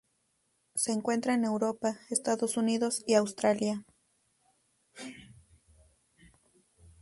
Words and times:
Se 0.73 0.93
encuentra 0.93 1.35
en 1.35 1.45
Europa, 1.45 1.99
Estados 2.09 2.57
Unidos 2.57 3.03
y 3.05 3.13
Australia. 3.13 3.85